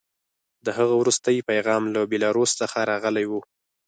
د 0.65 0.67
هغه 0.77 0.93
وروستی 1.01 1.37
پیغام 1.49 1.83
له 1.93 2.01
بیلاروس 2.11 2.51
څخه 2.61 2.79
راغلی 2.91 3.25
و 3.27 3.31